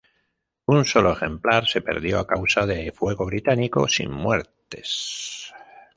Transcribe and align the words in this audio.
Un 0.65 0.83
solo 0.85 1.13
ejemplar 1.13 1.67
se 1.67 1.81
perdió 1.83 2.17
a 2.17 2.25
causa 2.25 2.65
de 2.65 2.91
fuego 2.91 3.27
británico, 3.27 3.87
sin 3.87 4.09
muertes. 4.09 5.53